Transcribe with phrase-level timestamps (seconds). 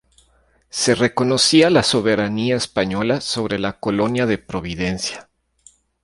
[0.71, 5.29] Se reconocía la soberanía española sobre la colonia de Providencia.